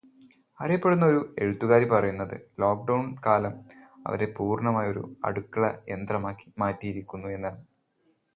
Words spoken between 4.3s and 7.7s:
പൂർണമായും ഒരു 'അടുക്കളയന്ത്രമാക്കി' മാറ്റിയിരിക്കുന്നു എന്നാണ്.